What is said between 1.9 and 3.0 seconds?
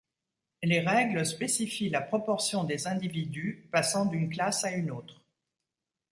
la proportion des